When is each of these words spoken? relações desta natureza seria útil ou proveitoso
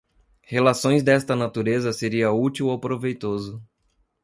relações 0.41 1.03
desta 1.03 1.35
natureza 1.35 1.93
seria 1.93 2.31
útil 2.31 2.65
ou 2.69 2.79
proveitoso 2.79 3.61